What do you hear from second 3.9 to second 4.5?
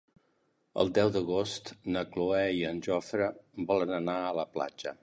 anar a